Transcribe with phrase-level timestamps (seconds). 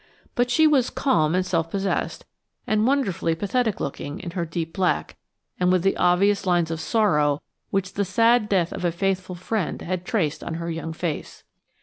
[0.33, 2.25] But she was calm and self possessed,
[2.65, 5.15] and wonderfully pathetic looking in her deep black
[5.59, 9.79] and with the obvious lines of sorrow which the sad death of a faithful friend
[9.83, 11.43] had traced on her young face.